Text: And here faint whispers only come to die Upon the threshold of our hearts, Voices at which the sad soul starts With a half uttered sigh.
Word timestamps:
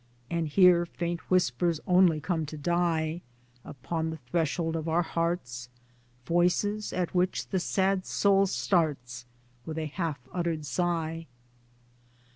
And 0.31 0.47
here 0.47 0.87
faint 0.87 1.19
whispers 1.29 1.79
only 1.85 2.19
come 2.19 2.47
to 2.47 2.57
die 2.57 3.21
Upon 3.63 4.09
the 4.09 4.17
threshold 4.17 4.75
of 4.75 4.89
our 4.89 5.03
hearts, 5.03 5.69
Voices 6.25 6.91
at 6.91 7.13
which 7.13 7.49
the 7.49 7.59
sad 7.59 8.07
soul 8.07 8.47
starts 8.47 9.27
With 9.63 9.77
a 9.77 9.85
half 9.85 10.17
uttered 10.33 10.65
sigh. 10.65 11.27